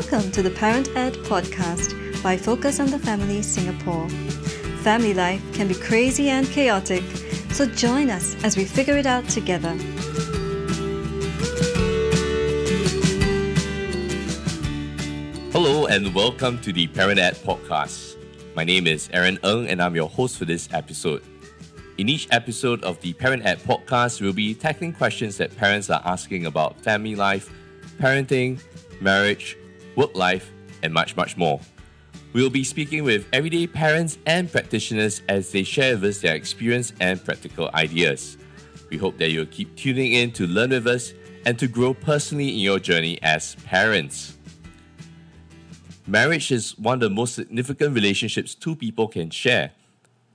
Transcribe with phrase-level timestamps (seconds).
[0.00, 4.08] Welcome to the Parent Ed podcast by Focus on the Family Singapore.
[4.84, 7.02] Family life can be crazy and chaotic,
[7.50, 9.72] so join us as we figure it out together.
[15.50, 18.18] Hello and welcome to the Parent Ed podcast.
[18.54, 21.24] My name is Aaron Ng and I'm your host for this episode.
[21.98, 26.02] In each episode of the Parent Ed podcast, we'll be tackling questions that parents are
[26.04, 27.52] asking about family life,
[27.98, 28.62] parenting,
[29.00, 29.58] marriage,
[29.98, 30.52] work life,
[30.84, 31.60] and much, much more.
[32.32, 36.92] We'll be speaking with everyday parents and practitioners as they share with us their experience
[37.00, 38.38] and practical ideas.
[38.90, 41.12] We hope that you'll keep tuning in to learn with us
[41.44, 44.36] and to grow personally in your journey as parents.
[46.06, 49.72] Marriage is one of the most significant relationships two people can share.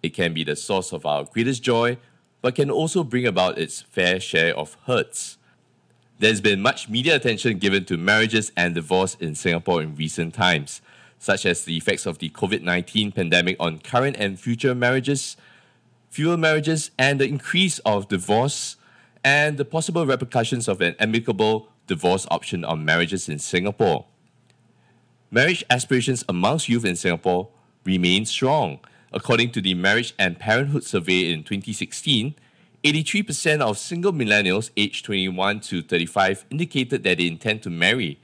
[0.03, 1.97] It can be the source of our greatest joy,
[2.41, 5.37] but can also bring about its fair share of hurts.
[6.19, 10.81] There's been much media attention given to marriages and divorce in Singapore in recent times,
[11.17, 15.35] such as the effects of the COVID 19 pandemic on current and future marriages,
[16.09, 18.77] fewer marriages, and the increase of divorce,
[19.23, 24.05] and the possible repercussions of an amicable divorce option on marriages in Singapore.
[25.31, 27.49] Marriage aspirations amongst youth in Singapore
[27.85, 28.79] remain strong.
[29.11, 32.35] According to the Marriage and Parenthood Survey in 2016,
[32.83, 38.19] 83% of single millennials aged 21 to 35 indicated that they intend to marry.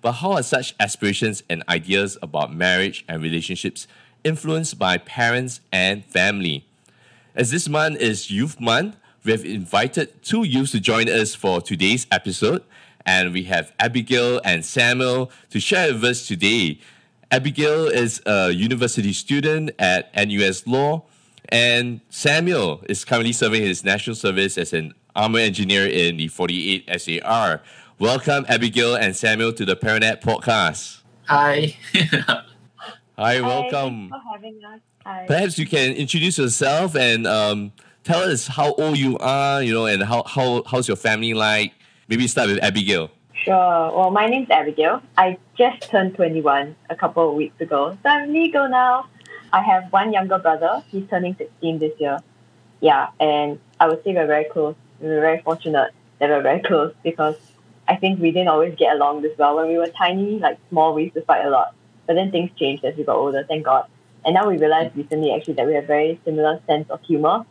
[0.00, 3.86] But how are such aspirations and ideas about marriage and relationships
[4.24, 6.64] influenced by parents and family?
[7.34, 11.60] As this month is Youth Month, we have invited two youths to join us for
[11.60, 12.64] today's episode,
[13.04, 16.80] and we have Abigail and Samuel to share with us today.
[17.30, 21.04] Abigail is a university student at NUS Law
[21.48, 26.88] and Samuel is currently serving his national service as an armor engineer in the 48
[27.00, 27.62] SAR.
[27.98, 31.02] Welcome, Abigail and Samuel, to the Parent Ed podcast.
[31.24, 31.76] Hi.
[33.18, 34.10] Hi, welcome.
[34.10, 34.80] Thanks for having us.
[35.04, 35.24] Hi.
[35.26, 37.72] Perhaps you can introduce yourself and um,
[38.04, 41.72] tell us how old you are, you know, and how, how how's your family like.
[42.08, 43.10] Maybe start with Abigail.
[43.44, 43.92] Sure.
[43.92, 45.02] Well, my name's Abigail.
[45.16, 49.06] I just turned 21 a couple of weeks ago, so I'm legal now.
[49.52, 50.82] I have one younger brother.
[50.88, 52.18] He's turning 16 this year.
[52.80, 54.76] Yeah, and I would say we're very close.
[55.00, 57.36] We're very fortunate that we're very close because
[57.88, 59.56] I think we didn't always get along this well.
[59.56, 61.74] When we were tiny, like small, we used to fight a lot.
[62.06, 63.86] But then things changed as we got older, thank God.
[64.24, 67.46] And now we realized recently actually that we have very similar sense of humor.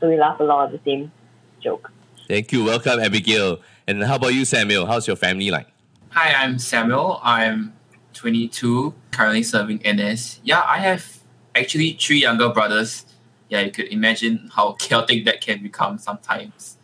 [0.00, 1.12] So we laugh a lot at the same
[1.60, 1.90] joke.
[2.28, 2.64] Thank you.
[2.64, 3.60] Welcome, Abigail.
[3.86, 4.86] And how about you, Samuel?
[4.86, 5.68] How's your family like?
[6.10, 7.20] Hi, I'm Samuel.
[7.22, 7.72] I'm
[8.14, 10.40] 22, currently serving NS.
[10.42, 11.15] Yeah, I have
[11.56, 13.04] actually three younger brothers.
[13.48, 16.76] Yeah, you could imagine how chaotic that can become sometimes.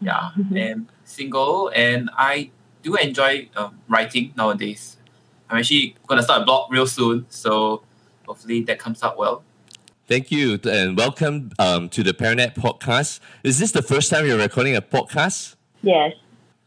[0.00, 2.50] Yeah, and single, and I
[2.82, 4.96] do enjoy um, writing nowadays.
[5.50, 7.82] I'm actually gonna start a blog real soon, so
[8.26, 9.42] hopefully that comes out well.
[10.06, 13.20] Thank you and welcome um, to the Parent Ed podcast.
[13.44, 15.56] Is this the first time you're recording a podcast?
[15.82, 16.14] Yes.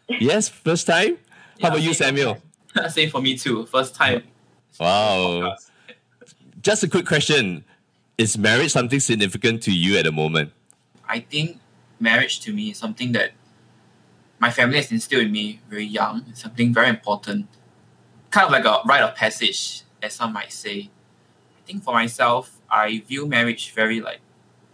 [0.07, 1.17] Yes, first time?
[1.17, 2.37] How Yeah, about you, Samuel?
[2.89, 3.65] Same for me too.
[3.65, 4.23] First time.
[4.79, 5.41] Wow.
[5.41, 5.70] podcast.
[6.61, 7.65] Just a quick question.
[8.19, 10.51] Is marriage something significant to you at the moment?
[11.09, 11.59] I think
[11.99, 13.31] marriage to me is something that
[14.37, 16.25] my family has instilled in me very young.
[16.29, 17.47] It's something very important.
[18.29, 20.91] Kind of like a rite of passage, as some might say.
[21.57, 24.19] I think for myself, I view marriage very like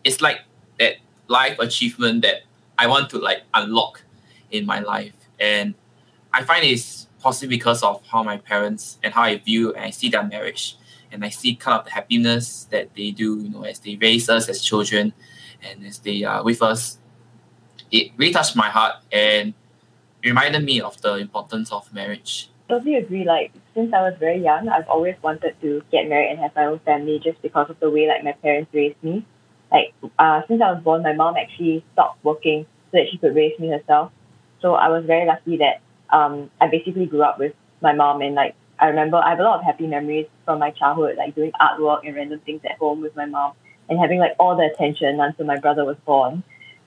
[0.04, 0.42] it's like
[0.80, 0.96] that
[1.28, 2.44] life achievement that
[2.78, 4.04] I want to like unlock
[4.52, 5.14] in my life.
[5.40, 5.74] And
[6.34, 9.92] I find it's possible because of how my parents and how I view and I
[9.92, 10.78] see their marriage.
[11.12, 14.30] And I see kind of the happiness that they do, you know, as they raise
[14.30, 15.14] us as children
[15.64, 17.00] and as they are with us,
[17.92, 19.54] it really touched my heart and
[20.24, 22.50] reminded me of the importance of marriage.
[22.70, 23.24] totally agree.
[23.24, 26.66] Like since I was very young, I've always wanted to get married and have my
[26.66, 29.26] own family, just because of the way like my parents raised me.
[29.72, 33.36] Like uh, since I was born, my mom actually stopped working so that she could
[33.36, 34.12] raise me herself.
[34.62, 38.36] So I was very lucky that um, I basically grew up with my mom, and
[38.36, 41.52] like I remember, I have a lot of happy memories from my childhood, like doing
[41.60, 43.54] artwork and random things at home with my mom,
[43.90, 46.44] and having like all the attention until my brother was born.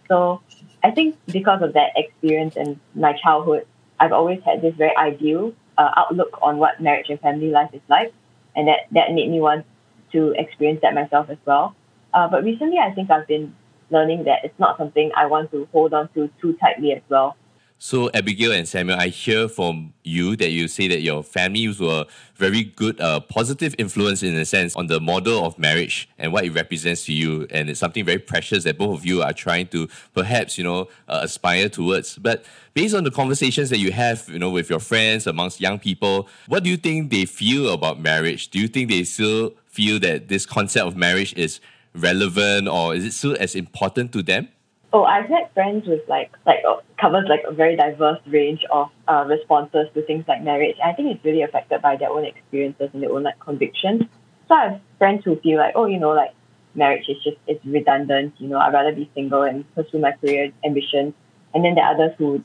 [0.09, 0.41] So
[0.83, 3.67] I think because of that experience and my childhood,
[3.99, 7.83] I've always had this very ideal uh, outlook on what marriage and family life is
[7.89, 8.13] like,
[8.55, 9.67] and that that made me want
[10.13, 11.75] to experience that myself as well.
[12.13, 13.55] Uh, but recently, I think I've been
[13.91, 17.37] learning that it's not something I want to hold on to too tightly as well.
[17.83, 22.05] So, Abigail and Samuel, I hear from you that you say that your families were
[22.35, 26.45] very good, uh, positive influence in a sense on the model of marriage and what
[26.45, 27.47] it represents to you.
[27.49, 30.89] And it's something very precious that both of you are trying to perhaps, you know,
[31.09, 32.19] uh, aspire towards.
[32.19, 32.45] But
[32.75, 36.29] based on the conversations that you have, you know, with your friends, amongst young people,
[36.49, 38.49] what do you think they feel about marriage?
[38.51, 41.61] Do you think they still feel that this concept of marriage is
[41.95, 44.49] relevant or is it still as important to them?
[44.93, 48.89] Oh, I've had friends with like like uh, covers like a very diverse range of
[49.07, 50.77] uh, responses to things like marriage.
[50.85, 54.03] I think it's really affected by their own experiences and their own like convictions.
[54.49, 56.33] So I have friends who feel like, oh, you know, like
[56.75, 58.35] marriage is just it's redundant.
[58.39, 61.15] You know, I'd rather be single and pursue my career ambitions.
[61.55, 62.43] And then there are others who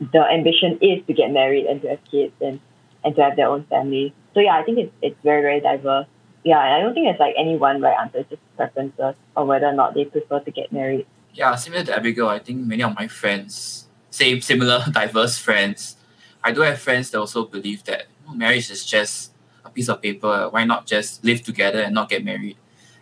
[0.00, 2.60] the ambition is to get married and to have kids and
[3.02, 4.14] and to have their own family.
[4.34, 6.06] So yeah, I think it's it's very very diverse.
[6.44, 8.18] Yeah, and I don't think there's like any one right answer.
[8.18, 11.04] It's just preferences or whether or not they prefer to get married
[11.38, 15.96] yeah, similar to Abigail, I think many of my friends, same similar diverse friends,
[16.42, 19.32] I do have friends that also believe that marriage is just
[19.64, 20.48] a piece of paper.
[20.50, 22.56] Why not just live together and not get married?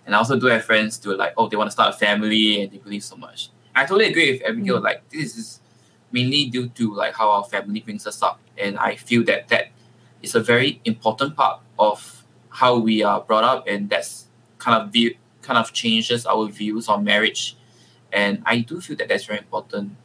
[0.04, 1.96] And I also do have friends who are like, oh, they want to start a
[1.96, 3.48] family and they believe so much.
[3.74, 4.80] I totally agree with Abigail.
[4.80, 4.84] Mm.
[4.84, 5.60] Like this is
[6.12, 9.68] mainly due to like how our family brings us up, and I feel that that
[10.22, 14.26] is a very important part of how we are brought up, and that's
[14.58, 17.56] kind of view kind of changes our views on marriage
[18.12, 19.96] and I do feel that that's very important.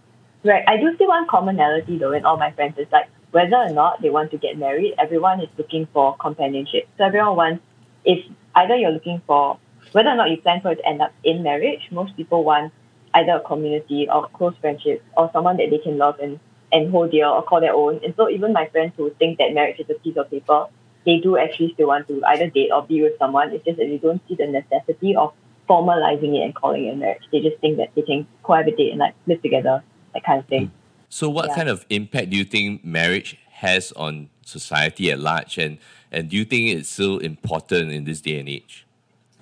[0.44, 0.63] Right.
[0.68, 4.01] I do see one commonality though in all my friends is like whether or not
[4.01, 6.88] they want to get married, everyone is looking for companionship.
[6.98, 7.63] So everyone wants
[8.03, 8.25] if
[8.56, 9.59] either you're looking for
[9.92, 12.74] whether or not you plan for it to end up in marriage, most people want
[13.13, 16.39] either a community or close friendship or someone that they can love and,
[16.71, 18.00] and hold dear or call their own.
[18.03, 20.68] And so even my friends who think that marriage is a piece of paper,
[21.06, 23.51] they do actually still want to either date or be with someone.
[23.51, 25.33] It's just that they don't see the necessity of
[25.71, 27.23] formalizing it and calling it marriage.
[27.31, 29.81] They just think that they can cohabitate and like live together,
[30.13, 30.65] that kind of thing.
[30.68, 30.75] Hmm.
[31.09, 31.56] So, what yeah.
[31.56, 35.77] kind of impact do you think marriage has on society at large, and
[36.12, 38.85] and do you think it's still important in this day and age?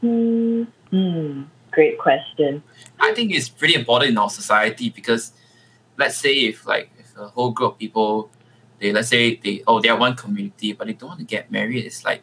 [0.02, 0.64] Hmm.
[0.92, 1.44] hmm.
[1.72, 2.64] Great question.
[3.00, 5.34] I think it's pretty important in our society because,
[5.98, 8.32] let's say, if like if a whole group of people,
[8.80, 11.52] they let's say they oh they are one community, but they don't want to get
[11.52, 11.86] married.
[11.86, 12.22] It's like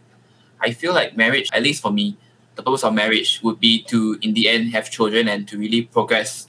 [0.61, 2.17] I feel like marriage, at least for me,
[2.57, 5.83] the purpose of marriage would be to, in the end, have children and to really
[5.83, 6.49] progress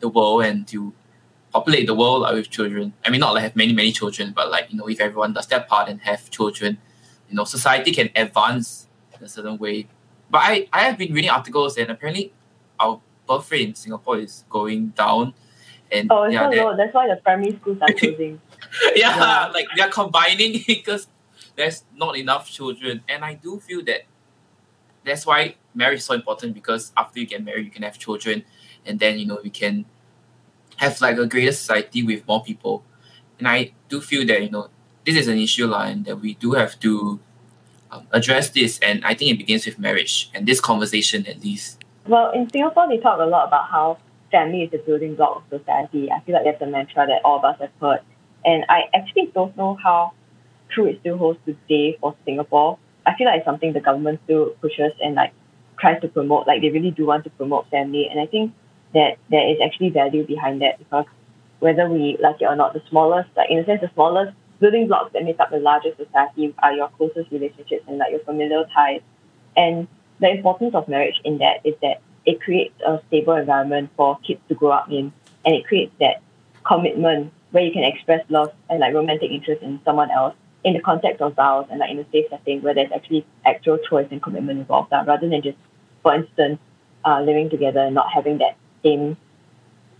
[0.00, 0.92] the world and to
[1.52, 2.94] populate the world like, with children.
[3.04, 5.46] I mean, not like have many, many children, but like, you know, if everyone does
[5.48, 6.78] their part and have children,
[7.28, 8.86] you know, society can advance
[9.18, 9.88] in a certain way.
[10.30, 12.32] But I, I have been reading articles and apparently
[12.78, 15.34] our birth rate in Singapore is going down.
[15.90, 16.76] And oh, it's yeah, so low.
[16.76, 18.40] That's why the primary schools are closing.
[18.94, 21.08] yeah, yeah, like they're combining because
[21.56, 23.02] there's not enough children.
[23.08, 24.02] And I do feel that
[25.04, 28.44] that's why marriage is so important because after you get married, you can have children,
[28.86, 29.84] and then you know we can
[30.76, 32.84] have like a greater society with more people.
[33.38, 34.68] And I do feel that you know
[35.04, 37.20] this is an issue line that we do have to
[37.90, 41.82] um, address this, and I think it begins with marriage and this conversation at least.
[42.06, 43.98] Well, in Singapore, they talk a lot about how
[44.30, 46.10] family is the building block of society.
[46.10, 48.00] I feel like that's a mantra that all of us have heard,
[48.44, 50.12] and I actually don't know how
[50.68, 52.78] true it still holds today for Singapore
[53.08, 55.32] I feel like it's something the government still pushes and like
[55.80, 56.46] tries to promote.
[56.46, 58.52] Like they really do want to promote family, and I think
[58.92, 61.06] that there is actually value behind that because
[61.60, 64.88] whether we like it or not, the smallest, like in a sense, the smallest building
[64.88, 68.66] blocks that make up the largest society are your closest relationships and like your familial
[68.74, 69.00] ties.
[69.56, 69.88] And
[70.20, 74.40] the importance of marriage in that is that it creates a stable environment for kids
[74.48, 75.12] to grow up in,
[75.46, 76.22] and it creates that
[76.66, 80.80] commitment where you can express love and like romantic interest in someone else in the
[80.80, 84.22] context of vows and like in a safe setting where there's actually actual choice and
[84.22, 85.58] commitment involved, uh, rather than just,
[86.02, 86.58] for instance,
[87.04, 89.16] uh, living together and not having that same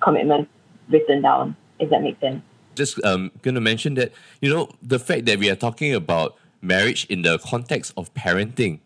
[0.00, 0.48] commitment
[0.88, 2.42] written down, if that makes sense.
[2.74, 6.36] Just um, going to mention that, you know, the fact that we are talking about
[6.60, 8.80] marriage in the context of parenting.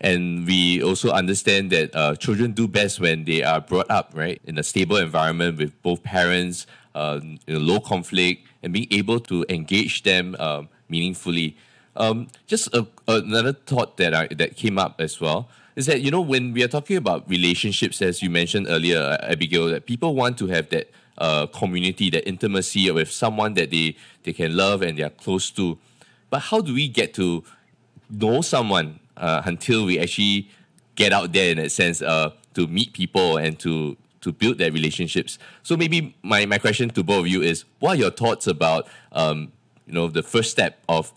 [0.00, 4.40] And we also understand that uh, children do best when they are brought up, right,
[4.44, 10.02] in a stable environment with both parents, uh, low conflict, and being able to engage
[10.02, 11.56] them um, meaningfully.
[11.96, 16.10] Um, just a, another thought that I, that came up as well is that you
[16.10, 20.14] know when we are talking about relationships, as you mentioned earlier, uh, Abigail, that people
[20.14, 24.82] want to have that uh, community, that intimacy with someone that they they can love
[24.82, 25.78] and they are close to.
[26.30, 27.44] But how do we get to
[28.10, 30.50] know someone uh, until we actually
[30.94, 34.72] get out there in that sense uh, to meet people and to to build their
[34.72, 35.38] relationships.
[35.62, 38.88] So maybe my, my question to both of you is what are your thoughts about
[39.12, 39.52] um,
[39.86, 41.12] you know the first step of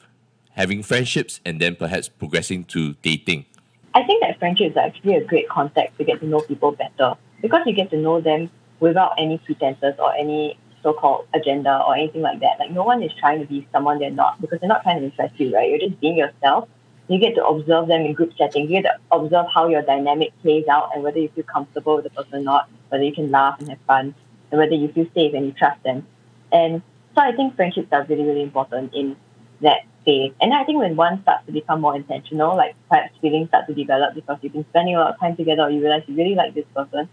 [0.52, 3.46] having friendships and then perhaps progressing to dating?
[3.94, 7.16] I think that friendship is actually a great context to get to know people better
[7.42, 12.22] because you get to know them without any pretenses or any so-called agenda or anything
[12.22, 12.60] like that.
[12.60, 15.06] Like no one is trying to be someone they're not because they're not trying to
[15.06, 15.70] impress you, right?
[15.70, 16.70] You're just being yourself.
[17.08, 18.70] You get to observe them in group settings.
[18.70, 22.04] You get to observe how your dynamic plays out and whether you feel comfortable with
[22.04, 24.14] the person or not, whether you can laugh and have fun,
[24.52, 26.06] and whether you feel safe and you trust them.
[26.52, 26.82] And
[27.18, 29.16] so I think friendships are really, really important in
[29.62, 30.34] that phase.
[30.40, 33.74] And I think when one starts to become more intentional, like perhaps feelings start to
[33.74, 36.36] develop because you've been spending a lot of time together or you realize you really
[36.36, 37.10] like this person,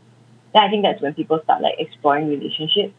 [0.53, 2.93] then I think that's when people start like exploring relationships.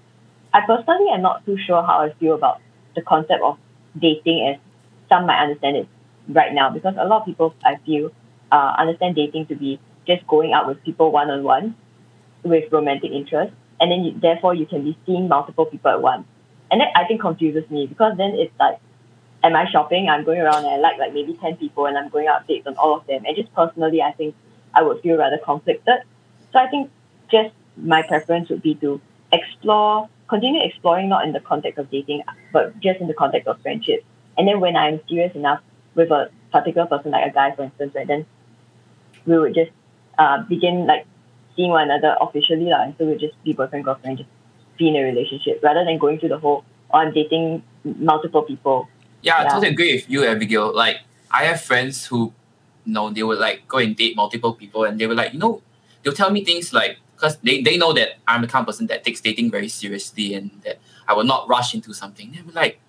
[0.52, 2.60] I personally am not too sure how I feel about
[2.96, 3.60] the concept of
[4.00, 4.60] dating as
[5.08, 5.88] some might understand it
[6.28, 8.12] right now because a lot of people I feel
[8.52, 11.76] uh, understand dating to be just going out with people one on one
[12.44, 16.26] with romantic interest and then you, therefore you can be seeing multiple people at once.
[16.72, 18.80] And that I think confuses me because then it's like,
[19.44, 20.10] am I shopping?
[20.10, 22.68] I'm going around and I like like maybe 10 people and I'm going out dates
[22.68, 23.24] on all of them.
[23.26, 24.36] And just personally, I think
[24.74, 26.00] I would feel rather conflicted.
[26.52, 26.92] So I think
[27.30, 29.00] just my preference would be to
[29.32, 33.62] explore, continue exploring not in the context of dating, but just in the context of
[33.62, 34.04] friendship.
[34.38, 35.62] And then when I'm serious enough
[35.94, 38.26] with a particular person, like a guy, for instance, right, then
[39.26, 39.72] we would just
[40.18, 41.06] uh, begin like
[41.56, 42.72] seeing one another officially.
[42.72, 44.30] And so we'd just be boyfriend, girlfriend, just
[44.78, 46.64] be in a relationship rather than going through the whole,
[46.94, 48.88] oh, I'm dating multiple people.
[49.22, 50.74] Yeah, I totally agree with you, Abigail.
[50.76, 50.98] Like,
[51.32, 52.34] I have friends who,
[52.86, 55.40] you know, they would like go and date multiple people and they were like, you
[55.40, 55.62] know,
[56.04, 58.88] they'll tell me things like, because they, they know that I'm the kind of person
[58.88, 62.32] that takes dating very seriously and that I will not rush into something.
[62.32, 62.80] They'll be like,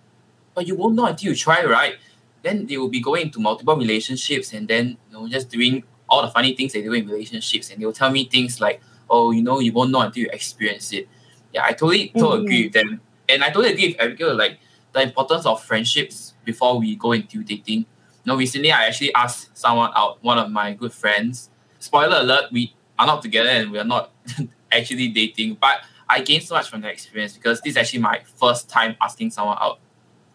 [0.55, 1.97] but you won't know until you try, right?
[2.43, 6.23] Then they will be going into multiple relationships and then, you know, just doing all
[6.23, 7.71] the funny things they do in relationships.
[7.71, 10.93] And they'll tell me things like, oh, you know, you won't know until you experience
[10.93, 11.09] it.
[11.57, 12.45] Yeah, I totally, totally Mhm.
[12.45, 13.01] agree with them.
[13.31, 14.59] And I totally agree with Abigail, like,
[14.93, 17.79] the importance of friendships before we go into dating.
[17.81, 17.87] You
[18.27, 21.49] know, recently I actually asked someone out, one of my good friends.
[21.79, 24.11] Spoiler alert, we are not together and we are not
[24.71, 25.57] actually dating.
[25.59, 28.97] But I gained so much from that experience because this is actually my first time
[29.01, 29.79] asking someone out.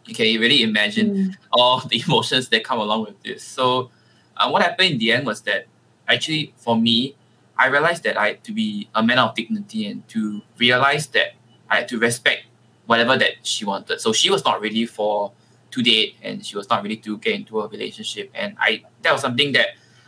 [0.05, 3.43] You can really imagine all the emotions that come along with this.
[3.43, 3.91] So,
[4.37, 5.67] uh, what happened in the end was that
[6.07, 7.15] actually for me,
[7.62, 11.36] I realized that I had to be a man of dignity and to realize that
[11.70, 12.46] I had to respect
[12.88, 14.01] whatever that she wanted.
[14.01, 15.32] So she was not ready for
[15.70, 18.32] to date and she was not ready to get into a relationship.
[18.34, 19.68] And I that was something that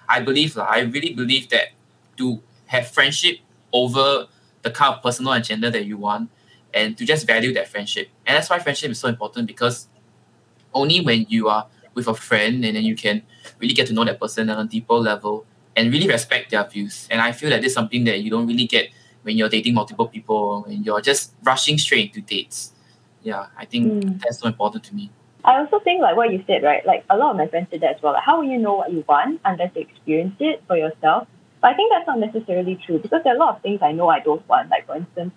[0.10, 1.68] I believe like, I really believe that
[2.18, 3.38] to have friendship
[3.72, 4.26] over
[4.64, 6.32] the kind of personal agenda that you want
[6.74, 8.08] and to just value that friendship.
[8.26, 9.88] And that's why friendship is so important because
[10.74, 13.22] only when you are with a friend and then you can
[13.60, 17.08] really get to know that person on a deeper level and really respect their views.
[17.12, 18.90] And I feel that this is something that you don't really get
[19.24, 22.74] when you're dating multiple people and you're just rushing straight into dates.
[23.24, 24.22] Yeah, I think Mm.
[24.22, 25.10] that's so important to me.
[25.46, 26.86] I also think like what you said, right?
[26.86, 28.14] Like a lot of my friends said that as well.
[28.14, 31.28] Like how will you know what you want unless you experience it for yourself?
[31.62, 33.92] But I think that's not necessarily true because there are a lot of things I
[33.94, 34.70] know I don't want.
[34.70, 35.34] Like for instance,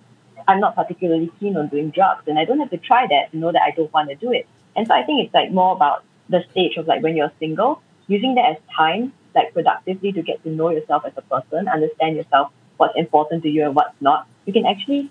[0.48, 3.36] I'm not particularly keen on doing drugs and I don't have to try that to
[3.36, 4.46] know that I don't want to do it.
[4.76, 7.80] And so I think it's like more about the stage of like when you're single,
[8.08, 12.16] using that as time, like productively to get to know yourself as a person, understand
[12.16, 14.26] yourself, what's important to you and what's not.
[14.46, 15.10] You can actually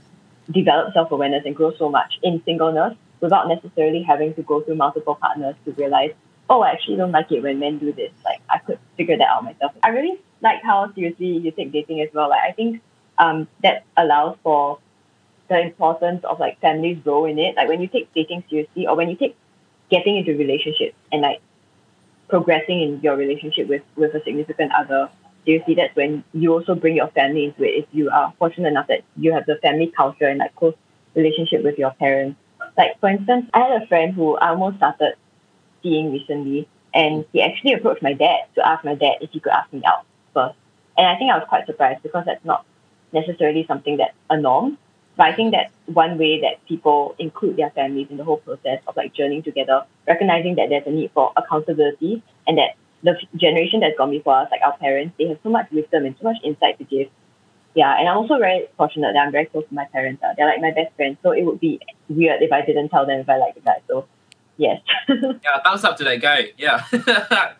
[0.51, 4.75] develop self awareness and grow so much in singleness without necessarily having to go through
[4.75, 6.11] multiple partners to realize,
[6.49, 8.11] oh, I actually don't like it when men do this.
[8.25, 9.71] Like I could figure that out myself.
[9.83, 12.29] I really like how seriously you take dating as well.
[12.29, 12.81] Like I think
[13.17, 14.79] um, that allows for
[15.47, 17.55] the importance of like family's role in it.
[17.55, 19.35] Like when you take dating seriously or when you take
[19.89, 21.41] getting into relationships and like
[22.27, 25.09] progressing in your relationship with, with a significant other,
[25.45, 27.83] seriously, that's when you also bring your family into it.
[27.83, 30.75] If you are fortunate enough that you have the family culture and like close
[31.15, 32.37] relationship with your parents.
[32.77, 35.15] Like for instance, I had a friend who I almost started
[35.81, 39.51] seeing recently and he actually approached my dad to ask my dad if he could
[39.51, 40.55] ask me out first.
[40.97, 42.65] And I think I was quite surprised because that's not
[43.11, 44.77] necessarily something that's a norm.
[45.17, 48.81] But I think that's one way that people include their families in the whole process
[48.87, 53.79] of like journeying together, recognizing that there's a need for accountability and that the generation
[53.79, 56.37] that's gone before us, like our parents, they have so much wisdom and so much
[56.43, 57.07] insight to give.
[57.75, 60.23] Yeah, and I'm also very fortunate that I'm very close to my parents.
[60.23, 60.33] Uh.
[60.35, 61.79] They're like my best friends, so it would be
[62.09, 63.81] weird if I didn't tell them if I like the guy.
[63.87, 64.07] So,
[64.57, 64.81] yes.
[65.07, 66.51] Yeah, thumbs up to that guy.
[66.57, 66.83] Yeah.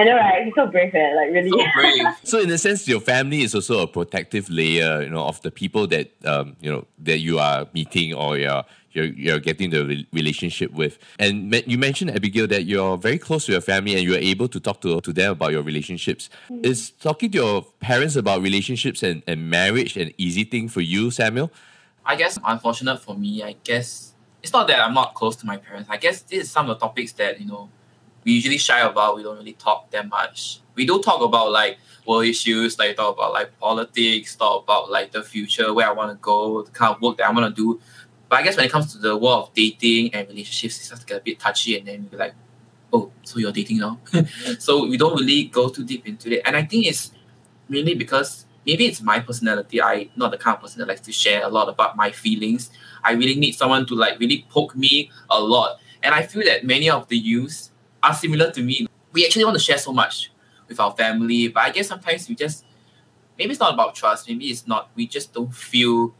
[0.00, 0.44] I know, right?
[0.44, 1.14] He's so brave, eh?
[1.14, 1.50] Like, really.
[1.50, 2.06] so brave.
[2.24, 5.50] So in a sense, your family is also a protective layer, you know, of the
[5.50, 9.84] people that um, you know that you are meeting or you're you're, you're getting the
[9.84, 10.98] re- relationship with.
[11.18, 14.48] And me- you mentioned Abigail that you're very close to your family and you're able
[14.48, 16.30] to talk to, to them about your relationships.
[16.62, 21.10] Is talking to your parents about relationships and, and marriage an easy thing for you,
[21.10, 21.52] Samuel?
[22.06, 25.58] I guess unfortunate for me, I guess it's not that I'm not close to my
[25.58, 25.88] parents.
[25.90, 27.68] I guess this is some of the topics that, you know,
[28.24, 29.16] we usually shy about.
[29.16, 30.60] We don't really talk that much.
[30.74, 35.12] We do talk about like world issues, like talk about like politics, talk about like
[35.12, 37.62] the future, where I want to go, the kind of work that I want to
[37.62, 37.80] do.
[38.28, 41.02] But I guess when it comes to the world of dating and relationships, it starts
[41.02, 42.34] to get a bit touchy, and then we're like,
[42.92, 43.98] oh, so you're dating now?
[44.58, 46.42] so we don't really go too deep into it.
[46.44, 47.12] And I think it's
[47.68, 49.82] mainly because maybe it's my personality.
[49.82, 52.70] I not the kind of person that likes to share a lot about my feelings.
[53.02, 55.80] I really need someone to like really poke me a lot.
[56.02, 57.69] And I feel that many of the youths
[58.02, 58.86] are similar to me.
[59.12, 60.30] We actually want to share so much
[60.68, 62.64] with our family, but I guess sometimes we just
[63.38, 64.28] maybe it's not about trust.
[64.28, 64.90] Maybe it's not.
[64.94, 66.14] We just don't feel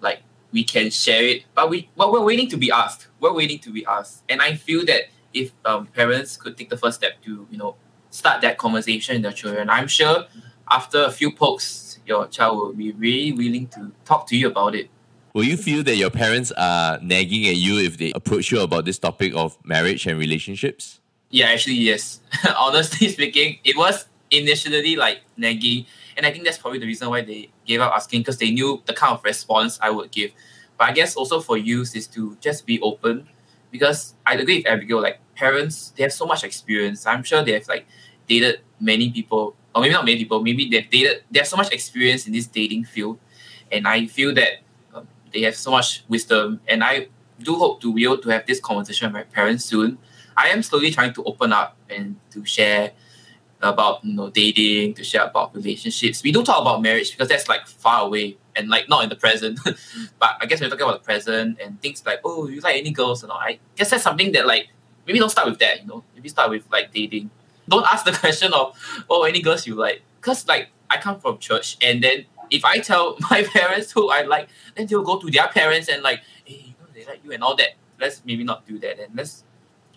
[0.00, 0.22] like
[0.52, 1.44] we can share it.
[1.54, 3.08] But we but we're waiting to be asked.
[3.20, 4.22] We're waiting to be asked.
[4.28, 7.76] And I feel that if um, parents could take the first step to you know
[8.10, 10.26] start that conversation with their children, I'm sure
[10.70, 14.74] after a few pokes, your child will be really willing to talk to you about
[14.74, 14.88] it.
[15.34, 18.84] Will you feel that your parents are nagging at you if they approach you about
[18.84, 21.00] this topic of marriage and relationships?
[21.28, 22.20] Yeah, actually, yes.
[22.56, 25.86] Honestly speaking, it was initially like nagging,
[26.16, 28.80] and I think that's probably the reason why they gave up asking because they knew
[28.86, 30.30] the kind of response I would give.
[30.78, 33.26] But I guess also for youth is to just be open
[33.72, 37.06] because I agree with Abigail, like parents, they have so much experience.
[37.06, 37.86] I'm sure they have like
[38.28, 41.72] dated many people or maybe not many people, maybe they've dated, they have so much
[41.72, 43.18] experience in this dating field.
[43.72, 44.60] And I feel that
[45.34, 46.60] they have so much wisdom.
[46.66, 49.98] And I do hope to be able to have this conversation with my parents soon.
[50.36, 52.92] I am slowly trying to open up and to share
[53.60, 56.22] about you know dating, to share about relationships.
[56.22, 59.16] We don't talk about marriage because that's like far away and like not in the
[59.16, 59.60] present.
[60.18, 62.90] but I guess we're talking about the present and things like, oh, you like any
[62.90, 63.38] girls and all.
[63.38, 64.68] I guess that's something that like
[65.06, 66.02] maybe don't start with that, you know.
[66.14, 67.30] Maybe start with like dating
[67.68, 68.76] don't ask the question of
[69.10, 72.78] oh any girls you like because like I come from church and then if I
[72.78, 76.64] tell my parents who I like then they'll go to their parents and like hey
[76.66, 77.70] you know they like you and all that.
[78.00, 79.44] Let's maybe not do that and let's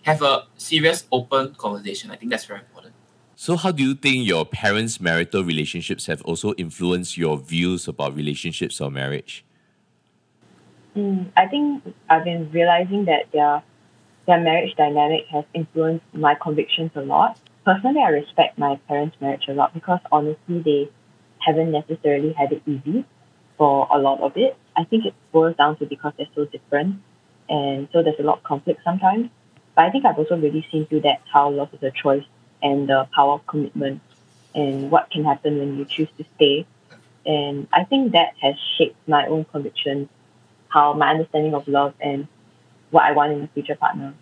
[0.02, 2.10] have a serious open conversation.
[2.10, 2.94] I think that's very important.
[3.36, 8.16] So how do you think your parents marital relationships have also influenced your views about
[8.16, 9.44] relationships or marriage?
[10.96, 13.62] Mm, I think I've been realizing that their
[14.26, 17.38] their marriage dynamic has influenced my convictions a lot.
[17.64, 20.90] Personally, I respect my parents' marriage a lot because honestly, they
[21.40, 23.04] haven't necessarily had it easy
[23.56, 24.56] for a lot of it.
[24.76, 27.00] I think it boils down to because they're so different,
[27.48, 29.30] and so there's a lot of conflict sometimes.
[29.74, 32.24] But I think I've also really seen through that how love is a choice
[32.62, 34.00] and the power of commitment
[34.54, 36.66] and what can happen when you choose to stay.
[37.24, 40.08] And I think that has shaped my own convictions,
[40.68, 42.26] how my understanding of love and
[42.90, 44.14] what I want in a future partner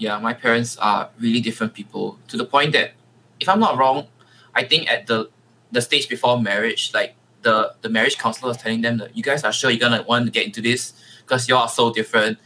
[0.00, 2.92] yeah, my parents are really different people to the point that
[3.38, 4.06] if I'm not wrong,
[4.54, 5.30] I think at the
[5.72, 9.44] the stage before marriage, like the the marriage counselor was telling them that you guys
[9.44, 12.38] are sure you're gonna want to get into this because you are so different.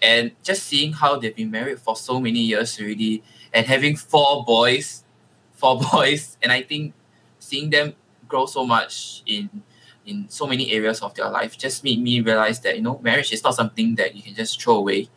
[0.00, 3.22] And just seeing how they've been married for so many years already
[3.54, 5.04] and having four boys,
[5.54, 6.94] four boys, and I think
[7.38, 7.94] seeing them
[8.28, 9.62] grow so much in
[10.04, 13.32] in so many areas of their life just made me realize that you know marriage
[13.32, 15.08] is not something that you can just throw away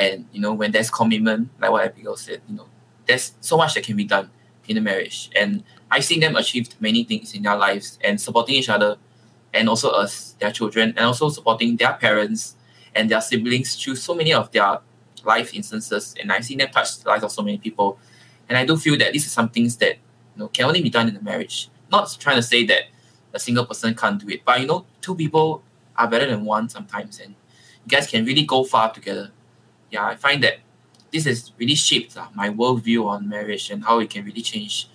[0.00, 2.66] and you know, when there's commitment, like what Abigail said, you know,
[3.06, 4.30] there's so much that can be done
[4.66, 5.30] in a marriage.
[5.36, 8.96] And I've seen them achieve many things in their lives and supporting each other
[9.52, 12.56] and also us, their children, and also supporting their parents
[12.94, 14.78] and their siblings through so many of their
[15.24, 16.14] life instances.
[16.20, 17.98] And I've seen them touch the lives of so many people.
[18.48, 19.96] And I do feel that this is some things that
[20.34, 21.68] you know can only be done in a marriage.
[21.90, 22.84] Not trying to say that
[23.32, 25.62] a single person can't do it, but you know, two people
[25.96, 27.34] are better than one sometimes, and
[27.84, 29.30] you guys can really go far together
[29.90, 30.60] yeah, I find that
[31.12, 34.88] this has really shaped uh, my worldview on marriage and how it can really change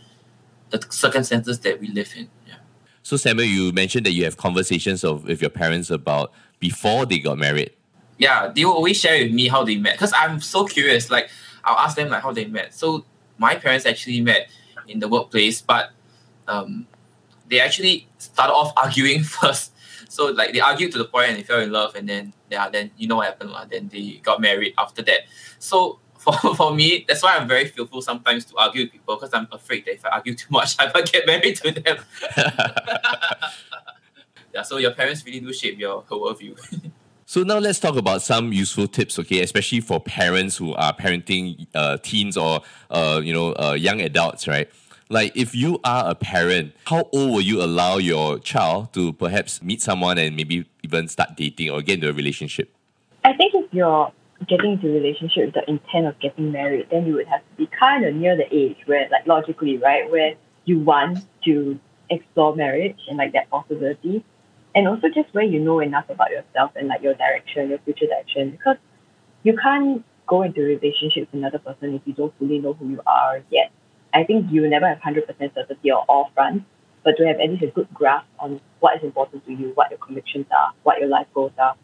[0.70, 2.30] the circumstances that we live in.
[2.48, 2.56] Yeah.
[3.04, 7.20] So Samuel, you mentioned that you have conversations of with your parents about before they
[7.20, 7.72] got married.
[8.18, 11.12] Yeah, they will always share with me how they met because I'm so curious.
[11.12, 11.30] Like
[11.64, 12.74] I'll ask them like how they met.
[12.74, 13.06] So
[13.38, 14.50] my parents actually met
[14.88, 15.92] in the workplace, but
[16.48, 16.88] um,
[17.50, 19.74] they actually started off arguing first.
[20.10, 22.70] So like they argued to the point and they fell in love, and then yeah,
[22.70, 23.52] then you know what happened.
[23.70, 25.22] Then they got married after that.
[25.60, 29.34] So for, for me, that's why I'm very fearful sometimes to argue with people because
[29.34, 31.98] I'm afraid that if I argue too much, I might get married to them.
[34.54, 36.58] yeah, so your parents really do shape your worldview.
[37.28, 39.42] So now let's talk about some useful tips, okay?
[39.42, 44.48] Especially for parents who are parenting uh, teens or uh, you know uh, young adults,
[44.48, 44.70] right?
[45.10, 49.62] like if you are a parent, how old will you allow your child to perhaps
[49.62, 52.74] meet someone and maybe even start dating or get into a relationship?
[53.24, 54.12] I think if you're
[54.48, 57.70] getting into relationship with the intent of getting married, then you would have to be
[57.80, 63.00] kind of near the age where, like, logically, right, where you want to explore marriage
[63.08, 64.24] and like that possibility,
[64.76, 68.06] and also just where you know enough about yourself and like your direction, your future
[68.08, 68.78] direction, because
[69.44, 72.90] you can't go into a relationship with another person if you don't fully know who
[72.90, 73.72] you are yet.
[74.14, 76.66] I think you will never have 100% certainty on all fronts,
[77.04, 79.92] but to have at least a good grasp on what is important to you, what
[79.92, 81.76] your convictions are, what your life goals are,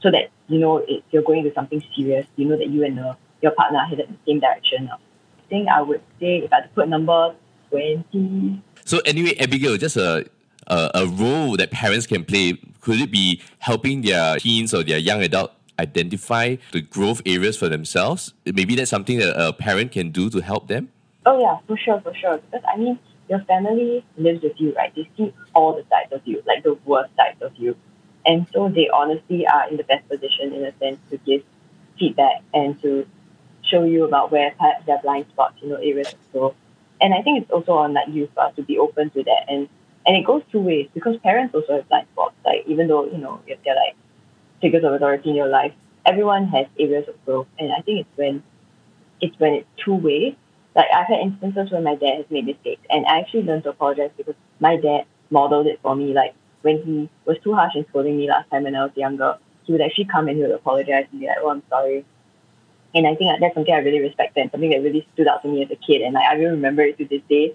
[0.00, 2.26] so that you know it, you're going to something serious.
[2.36, 4.90] You know that you and the, your partner are headed in the same direction.
[4.92, 4.96] I
[5.48, 7.34] think I would say if I had to put a number,
[7.70, 8.62] 20.
[8.84, 10.26] So anyway, Abigail, just a,
[10.66, 14.98] a, a role that parents can play, could it be helping their teens or their
[14.98, 18.34] young adult identify the growth areas for themselves?
[18.44, 20.90] Maybe that's something that a parent can do to help them?
[21.26, 22.38] Oh yeah, for sure, for sure.
[22.38, 24.92] Because I mean, your family lives with you, right?
[24.94, 27.76] They see all the sides of you, like the worst sides of you.
[28.26, 31.42] And so they honestly are in the best position in a sense to give
[31.98, 33.06] feedback and to
[33.62, 36.54] show you about where perhaps there are blind spots, you know, areas of growth.
[37.00, 39.44] And I think it's also on that you for us to be open to that
[39.48, 39.68] and
[40.06, 42.34] and it goes two ways because parents also have blind spots.
[42.44, 43.96] Like even though, you know, if they're like
[44.60, 45.72] figures of authority in your life,
[46.06, 47.46] everyone has areas of growth.
[47.58, 48.42] And I think it's when
[49.20, 50.34] it's when it's two ways.
[50.74, 53.70] Like I've had instances where my dad has made mistakes and I actually learned to
[53.70, 56.14] apologize because my dad modeled it for me.
[56.14, 59.38] Like when he was too harsh in scolding me last time when I was younger,
[59.64, 62.04] he would actually come and he would apologize and be like, Oh, I'm sorry.
[62.94, 65.48] And I think that's something I really respected and something that really stood out to
[65.48, 66.02] me as a kid.
[66.02, 67.54] And like, I really remember it to this day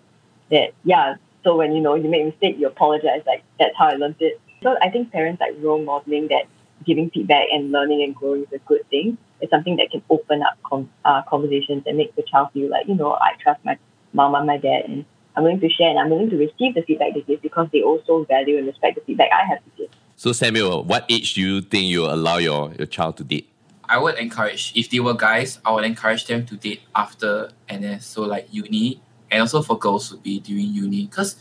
[0.49, 3.21] that, yeah, so when, you know, you make a mistake, you apologize.
[3.25, 4.39] Like, that's how I learned it.
[4.63, 6.45] So I think parents like role modeling that
[6.85, 9.17] giving feedback and learning and growing is a good thing.
[9.41, 12.87] It's something that can open up com- uh, conversations and make the child feel like,
[12.87, 13.77] you know, I trust my
[14.13, 16.81] mom and my dad and I'm willing to share and I'm willing to receive the
[16.81, 19.89] feedback they give because they also value and respect the feedback I have to give.
[20.15, 23.49] So Samuel, what age do you think you allow your, your child to date?
[23.87, 28.05] I would encourage if they were guys, I would encourage them to date after NS,
[28.05, 31.05] so like uni, and also for girls would be during uni.
[31.05, 31.35] Because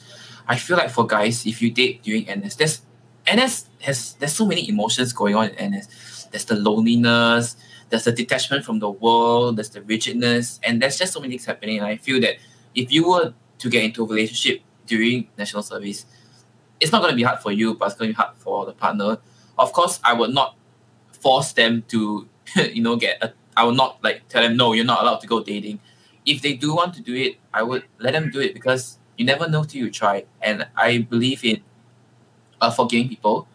[0.47, 2.81] I feel like for guys, if you date during NS, there's
[3.33, 6.29] NS has there's so many emotions going on in NS.
[6.31, 7.57] There's the loneliness,
[7.89, 11.47] there's the detachment from the world, there's the rigidness, and there's just so many things
[11.47, 11.79] happening.
[11.79, 12.37] And I feel that
[12.75, 16.07] if you were to get into a relationship during national service,
[16.81, 18.67] it's not going to be hard for you, but it's going to be hard for
[18.67, 19.19] the partner.
[19.59, 20.57] Of course, I would not
[21.13, 22.29] force them to
[22.73, 25.27] you know, get a, I will not like tell them no, you're not allowed to
[25.27, 25.81] go dating.
[26.27, 29.25] If they do want to do it, I would let them do it because you
[29.25, 30.25] never know till you try.
[30.41, 31.63] And I believe in
[32.61, 33.47] uh, forgiving people.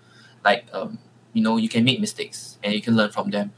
[0.44, 1.00] Like um,
[1.34, 3.52] you know, you can make mistakes and you can learn from them.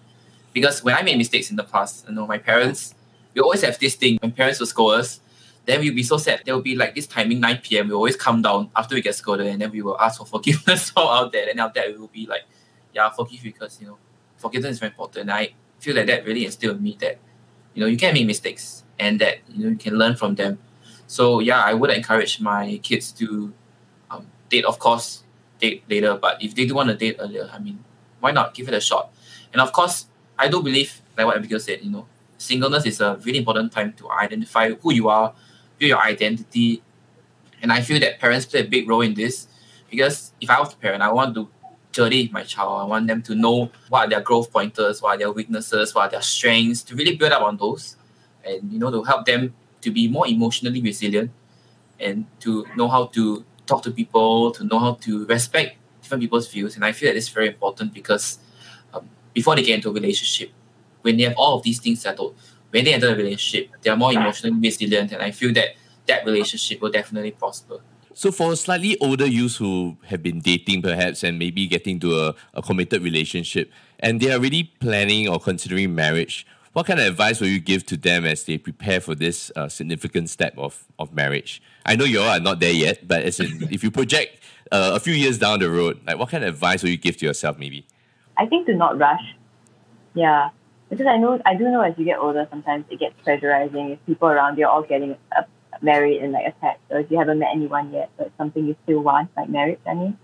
[0.53, 2.95] Because when I made mistakes in the past, you know, my parents,
[3.33, 4.17] we always have this thing.
[4.21, 5.21] When parents will scold us,
[5.65, 6.41] then we'll be so sad.
[6.45, 7.87] There will be like this timing 9 p.m.
[7.87, 10.89] We always come down after we get scolded and then we will ask for forgiveness
[10.91, 11.49] from out there.
[11.49, 12.43] And out there we will be like,
[12.93, 13.97] yeah, forgive because you know
[14.37, 15.29] forgiveness is very important.
[15.29, 17.19] I feel like that really instilled in me that
[17.73, 20.59] you know you can make mistakes and that you know you can learn from them.
[21.07, 23.53] So yeah, I would encourage my kids to
[24.09, 25.23] um, date, of course,
[25.59, 26.15] date later.
[26.15, 27.83] But if they do want to date earlier, I mean,
[28.19, 29.13] why not give it a shot?
[29.53, 33.17] And of course, I do believe, like what Abigail said, you know, singleness is a
[33.23, 35.33] really important time to identify who you are,
[35.81, 36.83] build your identity.
[37.61, 39.47] And I feel that parents play a big role in this
[39.89, 41.49] because if I was a parent, I want to
[41.91, 42.81] journey my child.
[42.81, 46.07] I want them to know what are their growth pointers, what are their weaknesses, what
[46.07, 47.97] are their strengths, to really build up on those,
[48.45, 51.31] and you know to help them to be more emotionally resilient,
[51.99, 56.49] and to know how to talk to people, to know how to respect different people's
[56.49, 56.75] views.
[56.75, 58.39] And I feel that it's very important because
[58.93, 60.51] um, before they get into a relationship,
[61.01, 62.35] when they have all of these things settled,
[62.71, 65.75] when they enter a relationship, they are more emotionally resilient, and I feel that
[66.07, 67.79] that relationship will definitely prosper.
[68.13, 72.35] So for slightly older youths who have been dating perhaps and maybe getting to a,
[72.53, 77.39] a committed relationship and they are already planning or considering marriage, what kind of advice
[77.39, 81.13] will you give to them as they prepare for this uh, significant step of, of
[81.13, 81.61] marriage?
[81.85, 84.91] I know you all are not there yet, but as in, if you project uh,
[84.93, 87.25] a few years down the road, like what kind of advice will you give to
[87.25, 87.85] yourself maybe?
[88.37, 89.35] I think to not rush.
[90.13, 90.49] Yeah.
[90.91, 94.05] Because I know I do know as you get older sometimes it gets pressurizing if
[94.05, 95.45] people around you are all getting a
[95.81, 98.99] married and like attached, or if you haven't met anyone yet, but something you still
[98.99, 100.17] want, like marriage, I mean,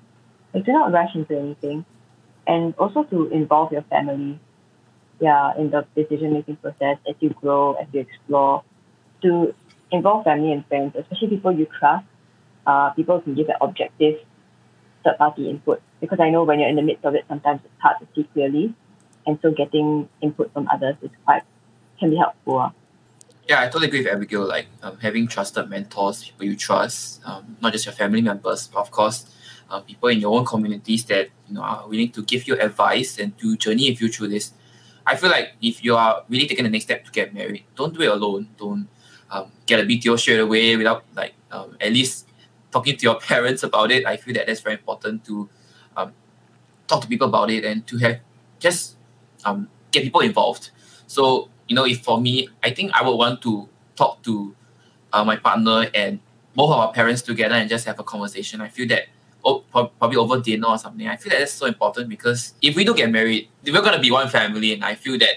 [0.53, 1.85] like do not rush into anything.
[2.45, 4.39] And also to involve your family,
[5.19, 8.63] yeah, in the decision making process as you grow, as you explore,
[9.23, 9.53] to
[9.91, 12.05] involve family and friends, especially people you trust,
[12.65, 14.19] uh, people can give an objective
[15.03, 15.81] third party input.
[15.99, 18.27] Because I know when you're in the midst of it, sometimes it's hard to see
[18.33, 18.73] clearly.
[19.27, 21.43] And so getting input from others is quite,
[21.99, 22.73] can be helpful
[23.47, 24.45] yeah, I totally agree with Abigail.
[24.45, 28.79] Like um, having trusted mentors, people you trust, um, not just your family members, but
[28.79, 29.25] of course,
[29.69, 33.17] uh, people in your own communities that you know are willing to give you advice
[33.17, 34.51] and to journey with you through this.
[35.05, 37.93] I feel like if you are really taking the next step to get married, don't
[37.93, 38.49] do it alone.
[38.57, 38.89] Don't
[39.31, 42.27] um, get a BTO straight away without like um, at least
[42.71, 44.05] talking to your parents about it.
[44.05, 45.49] I feel that that's very important to
[45.95, 46.13] um,
[46.87, 48.19] talk to people about it and to have
[48.59, 48.96] just
[49.47, 50.71] um, get people involved.
[51.07, 54.55] So you know, if for me, I think I would want to talk to
[55.13, 56.19] uh, my partner and
[56.55, 58.61] both of our parents together and just have a conversation.
[58.61, 59.03] I feel that
[59.43, 61.07] oh, probably over dinner or something.
[61.07, 63.99] I feel that that's so important because if we do get married, we're going to
[63.99, 65.35] be one family, and I feel that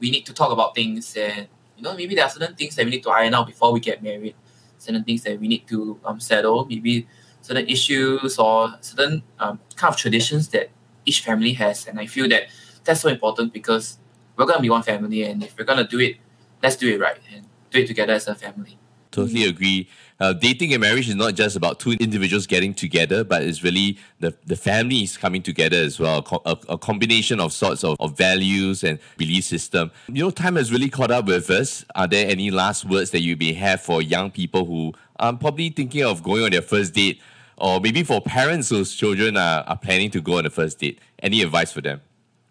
[0.00, 2.84] we need to talk about things and you know maybe there are certain things that
[2.84, 4.34] we need to iron out before we get married,
[4.78, 7.06] certain things that we need to um, settle, maybe
[7.40, 10.70] certain issues or certain um, kind of traditions that
[11.04, 12.44] each family has, and I feel that
[12.88, 13.98] that's so important because
[14.34, 16.16] we're to be one family, and if we're to do it,
[16.62, 18.78] let's do it right and do it together as a family.
[19.10, 19.88] Totally agree.
[20.20, 23.98] Uh, dating and marriage is not just about two individuals getting together, but it's really
[24.20, 26.26] the, the families coming together as well.
[26.44, 29.90] A, a, combination of sorts of, of values and belief system.
[30.08, 31.84] You know, time has really caught up with us.
[31.94, 35.70] Are there any last words that you may have for young people who are probably
[35.70, 37.20] thinking of going on their first date,
[37.56, 41.00] or maybe for parents whose children are, are planning to go on a first date?
[41.20, 42.00] Any advice for them?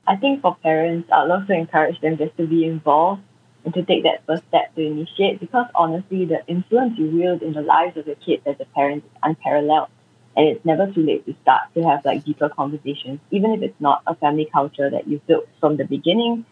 [0.07, 3.21] I think for parents, I'd love to encourage them just to be involved
[3.65, 7.51] and to take that first step to initiate because honestly, the influence you wield in
[7.51, 9.89] the lives of your kids as a parent is unparalleled.
[10.37, 13.19] And it's never too late to start to have like deeper conversations.
[13.31, 16.45] Even if it's not a family culture that you've built from the beginning,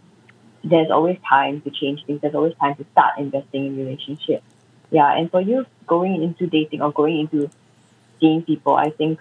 [0.64, 2.20] there's always time to change things.
[2.22, 4.44] There's always time to start investing in relationships.
[4.90, 7.50] Yeah, and for you going into dating or going into
[8.20, 9.20] seeing people, I think,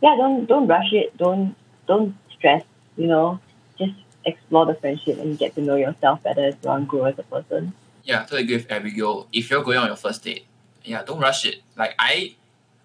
[0.00, 1.16] yeah, don't don't rush it.
[1.16, 2.64] Don't don't stress.
[2.96, 3.40] You know,
[3.78, 3.92] just
[4.24, 7.22] explore the friendship and get to know yourself better as well and grow as a
[7.22, 7.72] person.
[8.04, 9.28] Yeah, totally agree with Abigail.
[9.32, 10.46] If you're going on your first date,
[10.84, 11.56] yeah, don't rush it.
[11.76, 12.36] Like I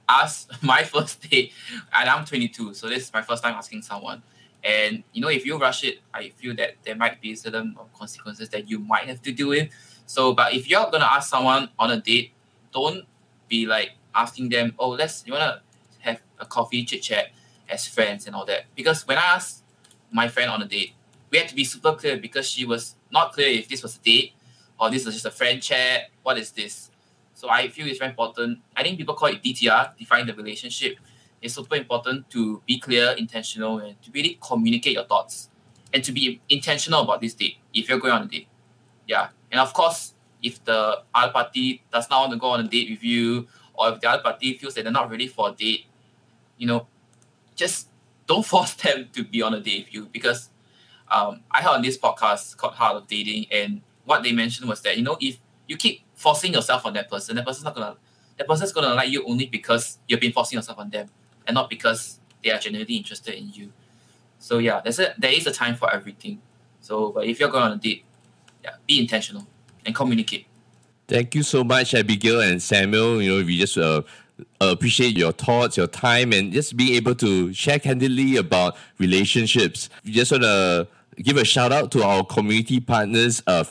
[0.08, 1.53] asked my first date,
[1.93, 4.21] and I'm 22, so this is my first time asking someone.
[4.63, 8.49] And you know, if you rush it, I feel that there might be certain consequences
[8.49, 9.69] that you might have to deal with.
[10.06, 12.32] So, but if you're gonna ask someone on a date,
[12.73, 13.06] don't
[13.49, 15.62] be like asking them, "Oh, let's you wanna
[15.99, 17.32] have a coffee chit chat
[17.67, 19.62] as friends and all that." Because when I asked
[20.13, 20.93] my friend on a date,
[21.30, 23.99] we had to be super clear because she was not clear if this was a
[23.99, 24.34] date
[24.80, 26.12] or this was just a friend chat.
[26.21, 26.91] What is this?
[27.34, 28.60] So I feel it's very important.
[28.78, 30.97] I think people call it DTR, define the relationship.
[31.41, 35.49] It's super important to be clear, intentional, and to really communicate your thoughts
[35.93, 38.47] and to be intentional about this date if you're going on a date.
[39.08, 39.30] Yeah.
[39.52, 42.89] And of course, if the other party does not want to go on a date
[42.91, 45.86] with you, or if the other party feels that they're not ready for a date,
[46.58, 46.88] you know,
[47.56, 47.89] just
[48.27, 50.49] don't force them to be on a date with you because
[51.12, 54.81] um, I heard on this podcast called Heart of Dating, and what they mentioned was
[54.81, 57.95] that you know if you keep forcing yourself on that person, that person's not gonna
[58.38, 61.07] that person's gonna like you only because you've been forcing yourself on them,
[61.47, 63.71] and not because they are genuinely interested in you.
[64.39, 66.41] So yeah, there's a there is a time for everything.
[66.81, 68.03] So but if you're going on a date,
[68.63, 69.47] yeah, be intentional
[69.86, 70.47] and communicate.
[71.07, 73.21] Thank you so much, Abigail and Samuel.
[73.21, 74.03] You know, we just uh,
[74.61, 79.89] appreciate your thoughts, your time, and just being able to share candidly about relationships.
[80.05, 80.87] We just want to
[81.21, 83.63] give a shout out to our community partners, uh,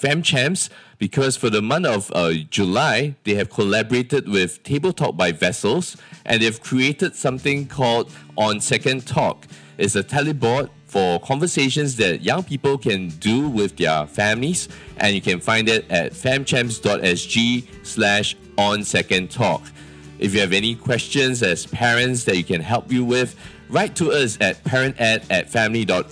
[0.98, 5.96] because for the month of uh, July, they have collaborated with Table Talk by Vessels
[6.24, 9.46] and they've created something called On Second Talk.
[9.78, 15.22] It's a teleboard for conversations that young people can do with their families, and you
[15.22, 19.62] can find it at famchamps.sg slash on second talk.
[20.22, 23.34] If you have any questions as parents that you can help you with,
[23.68, 26.08] write to us at parented at family.org.sg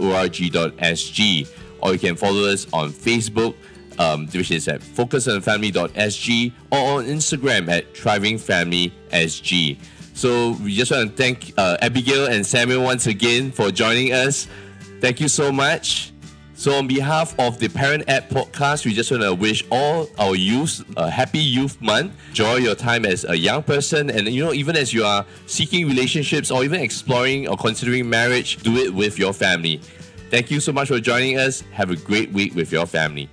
[1.81, 3.55] or you can follow us on Facebook,
[4.01, 9.79] um, which is at focusonfamily.sg or on Instagram at thrivingfamilysg.
[10.14, 14.49] So we just want to thank uh, Abigail and Samuel once again for joining us.
[15.01, 16.12] Thank you so much.
[16.61, 20.37] So, on behalf of the Parent Ed podcast, we just want to wish all our
[20.37, 22.12] youth a happy Youth Month.
[22.29, 25.88] Enjoy your time as a young person, and you know, even as you are seeking
[25.88, 29.79] relationships or even exploring or considering marriage, do it with your family.
[30.29, 31.62] Thank you so much for joining us.
[31.73, 33.31] Have a great week with your family.